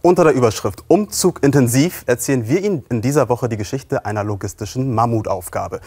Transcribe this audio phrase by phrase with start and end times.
[0.00, 4.94] Unter der Überschrift Umzug intensiv erzählen wir Ihnen in dieser Woche die Geschichte einer logistischen
[4.94, 5.80] Mammutaufgabe,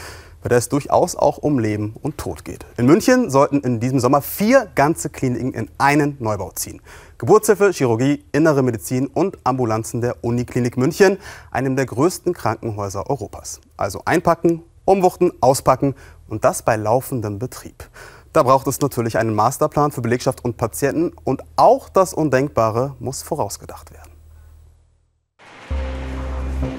[0.43, 2.65] bei der es durchaus auch um Leben und Tod geht.
[2.75, 6.81] In München sollten in diesem Sommer vier ganze Kliniken in einen Neubau ziehen.
[7.19, 11.17] Geburtshilfe, Chirurgie, Innere Medizin und Ambulanzen der Uniklinik München,
[11.49, 13.61] einem der größten Krankenhäuser Europas.
[13.77, 15.95] Also einpacken, umwuchten, auspacken
[16.27, 17.89] und das bei laufendem Betrieb.
[18.33, 23.23] Da braucht es natürlich einen Masterplan für Belegschaft und Patienten und auch das Undenkbare muss
[23.23, 24.11] vorausgedacht werden.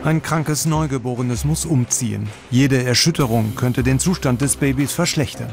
[0.05, 2.29] Ein krankes Neugeborenes muss umziehen.
[2.51, 5.51] Jede Erschütterung könnte den Zustand des Babys verschlechtern.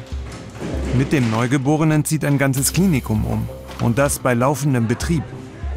[0.98, 3.48] Mit dem Neugeborenen zieht ein ganzes Klinikum um.
[3.82, 5.24] Und das bei laufendem Betrieb.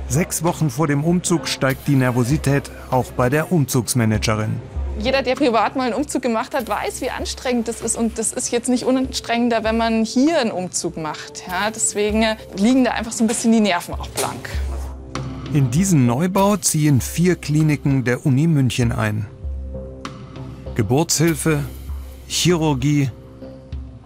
[0.08, 4.60] Sechs Wochen vor dem Umzug steigt die Nervosität auch bei der Umzugsmanagerin.
[4.98, 7.96] Jeder, der privat mal einen Umzug gemacht hat, weiß, wie anstrengend das ist.
[7.96, 11.44] Und das ist jetzt nicht unanstrengender, wenn man hier einen Umzug macht.
[11.46, 12.24] Ja, deswegen
[12.56, 14.50] liegen da einfach so ein bisschen die Nerven auch blank.
[15.52, 19.26] In diesen Neubau ziehen vier Kliniken der Uni München ein.
[20.74, 21.64] Geburtshilfe,
[22.26, 23.10] Chirurgie,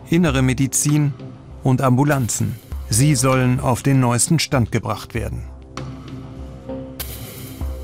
[0.09, 1.15] Innere Medizin
[1.63, 2.57] und Ambulanzen.
[2.89, 5.45] Sie sollen auf den neuesten Stand gebracht werden.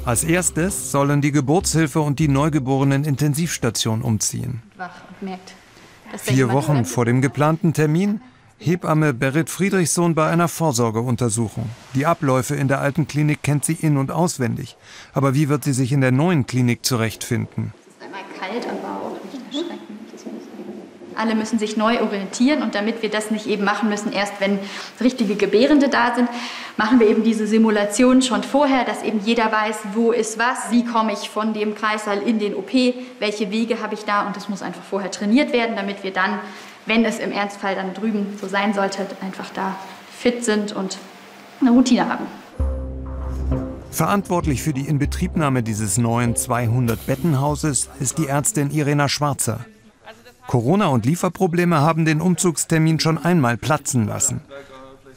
[0.05, 4.61] Als erstes sollen die Geburtshilfe und die neugeborenen Intensivstation umziehen.
[6.17, 8.21] Vier Wochen vor dem geplanten Termin
[8.59, 11.69] Hebamme Berit Friedrichsohn bei einer Vorsorgeuntersuchung.
[11.95, 14.77] Die Abläufe in der alten Klinik kennt sie in- und auswendig.
[15.15, 17.73] Aber wie wird sie sich in der neuen Klinik zurechtfinden?
[17.77, 18.93] Es ist einmal kalt, aber
[21.17, 24.59] alle müssen sich neu orientieren und damit wir das nicht eben machen müssen, erst wenn
[25.01, 26.29] richtige Gebärende da sind,
[26.77, 30.85] machen wir eben diese Simulation schon vorher, dass eben jeder weiß, wo ist was, wie
[30.85, 32.73] komme ich von dem Kreissaal in den OP,
[33.19, 36.39] welche Wege habe ich da und das muss einfach vorher trainiert werden, damit wir dann,
[36.87, 39.77] wenn es im Ernstfall dann drüben so sein sollte, einfach da
[40.17, 40.99] fit sind und
[41.61, 42.27] eine Routine haben.
[43.91, 49.67] Verantwortlich für die Inbetriebnahme dieses neuen 200-Bettenhauses ist die Ärztin Irena Schwarzer.
[50.47, 54.41] Corona und Lieferprobleme haben den Umzugstermin schon einmal platzen lassen.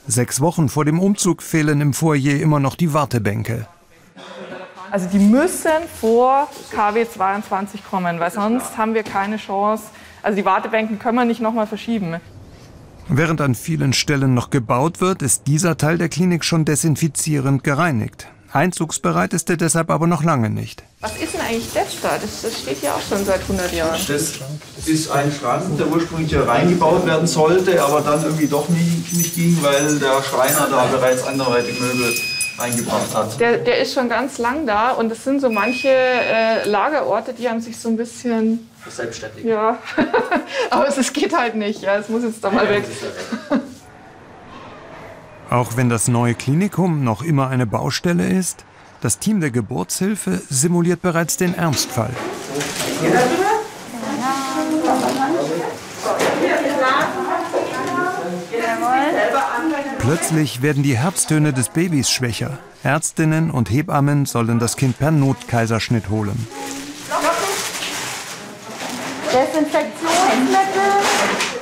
[0.07, 3.67] Sechs Wochen vor dem Umzug fehlen im Foyer immer noch die Wartebänke.
[4.91, 9.85] Also die müssen vor KW 22 kommen, weil sonst haben wir keine Chance.
[10.21, 12.17] Also die Wartebänken können wir nicht nochmal verschieben.
[13.07, 18.27] Während an vielen Stellen noch gebaut wird, ist dieser Teil der Klinik schon desinfizierend gereinigt.
[18.55, 20.81] Einzugsbereit ist er deshalb aber noch lange nicht.
[21.01, 22.17] Was ist denn eigentlich das da?
[22.17, 23.99] Das, das steht ja auch schon seit 100 Jahren.
[24.07, 29.13] Das ist ein Schrank, der ursprünglich ja reingebaut werden sollte, aber dann irgendwie doch nicht,
[29.13, 32.13] nicht ging, weil der Schreiner da bereits anderweitig Möbel
[32.57, 33.38] eingebracht hat.
[33.41, 37.49] Der, der ist schon ganz lang da und es sind so manche äh, Lagerorte, die
[37.49, 38.69] haben sich so ein bisschen...
[38.88, 39.44] Selbstständig.
[39.44, 39.79] Ja,
[40.69, 41.81] aber es, es geht halt nicht.
[41.81, 42.85] Ja, es muss jetzt da mal weg.
[45.55, 48.66] Auch wenn das neue Klinikum noch immer eine Baustelle ist,
[48.99, 52.09] das Team der Geburtshilfe simuliert bereits den Ernstfall.
[59.99, 62.57] Plötzlich werden die Herztöne des Babys schwächer.
[62.83, 66.49] Ärztinnen und Hebammen sollen das Kind per Notkaiserschnitt holen.
[69.31, 70.81] Desinfektionsmittel.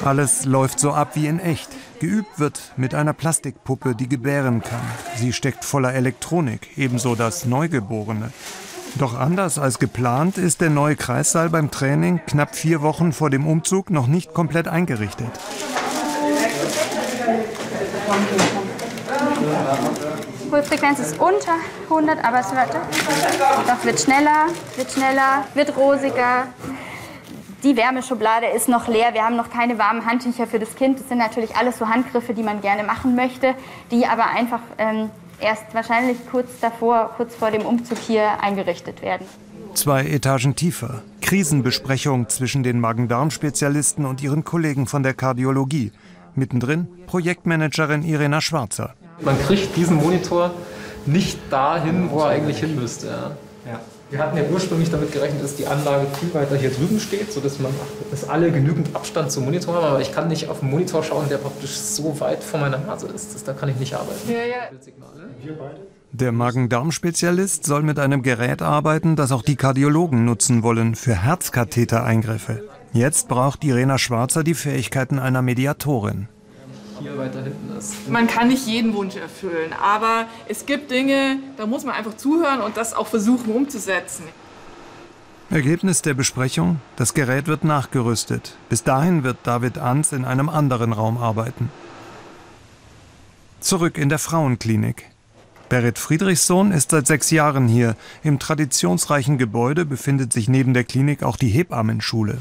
[0.03, 1.69] Alles läuft so ab wie in echt.
[2.03, 4.81] Geübt wird mit einer Plastikpuppe, die gebären kann.
[5.15, 8.33] Sie steckt voller Elektronik, ebenso das Neugeborene.
[8.95, 13.47] Doch anders als geplant ist der neue Kreissaal beim Training knapp vier Wochen vor dem
[13.47, 15.31] Umzug noch nicht komplett eingerichtet.
[20.49, 22.75] Pulsfrequenz ist unter 100, aber es wird,
[23.65, 26.47] doch wird schneller, wird schneller, wird rosiger.
[27.63, 29.13] Die Wärmeschublade ist noch leer.
[29.13, 30.99] Wir haben noch keine warmen Handtücher für das Kind.
[30.99, 33.55] Das sind natürlich alles so Handgriffe, die man gerne machen möchte,
[33.89, 35.09] die aber einfach ähm,
[35.39, 39.25] erst wahrscheinlich kurz davor, kurz vor dem Umzug hier eingerichtet werden.
[39.75, 41.03] Zwei Etagen tiefer.
[41.21, 45.93] Krisenbesprechung zwischen den Magen-Darm-Spezialisten und ihren Kollegen von der Kardiologie.
[46.35, 48.93] Mittendrin Projektmanagerin Irena Schwarzer.
[49.21, 50.51] Man kriegt diesen Monitor
[51.05, 53.37] nicht dahin, wo er eigentlich hin müsste.
[53.65, 53.79] Ja.
[54.09, 57.59] Wir hatten ja ursprünglich damit gerechnet, dass die Anlage viel weiter hier drüben steht, sodass
[57.59, 57.71] man,
[58.11, 59.85] dass alle genügend Abstand zum Monitor haben.
[59.85, 63.07] Aber ich kann nicht auf einen Monitor schauen, der praktisch so weit vor meiner Nase
[63.07, 63.33] ist.
[63.33, 64.29] Das, da kann ich nicht arbeiten.
[64.29, 64.69] Ja, ja.
[66.11, 72.69] Der Magen-Darm-Spezialist soll mit einem Gerät arbeiten, das auch die Kardiologen nutzen wollen für Herzkathetereingriffe.
[72.91, 76.27] Jetzt braucht Irena Schwarzer die Fähigkeiten einer Mediatorin
[77.03, 78.09] hier weiter hinten ist.
[78.09, 82.61] Man kann nicht jeden Wunsch erfüllen, aber es gibt Dinge, da muss man einfach zuhören
[82.61, 84.23] und das auch versuchen umzusetzen.
[85.49, 88.57] Ergebnis der Besprechung, das Gerät wird nachgerüstet.
[88.69, 91.69] Bis dahin wird David Ans in einem anderen Raum arbeiten.
[93.59, 95.09] Zurück in der Frauenklinik.
[95.69, 97.95] Berit Friedrichssohn ist seit sechs Jahren hier.
[98.23, 102.39] Im traditionsreichen Gebäude befindet sich neben der Klinik auch die Hebammenschule.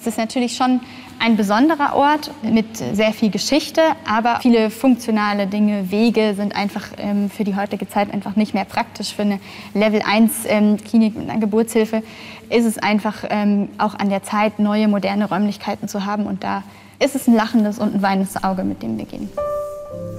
[0.00, 0.80] Es ist natürlich schon
[1.18, 7.28] ein besonderer Ort mit sehr viel Geschichte, aber viele funktionale Dinge, Wege sind einfach ähm,
[7.28, 9.14] für die heutige Zeit einfach nicht mehr praktisch.
[9.14, 9.40] Für eine
[9.74, 12.02] Level 1 ähm, Klinik mit einer Geburtshilfe
[12.48, 16.24] ist es einfach ähm, auch an der Zeit, neue, moderne Räumlichkeiten zu haben.
[16.24, 16.62] Und da
[16.98, 19.28] ist es ein lachendes und ein weinendes Auge, mit dem wir gehen.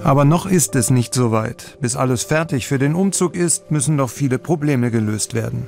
[0.04, 1.76] Aber noch ist es nicht so weit.
[1.80, 5.66] Bis alles fertig für den Umzug ist, müssen noch viele Probleme gelöst werden.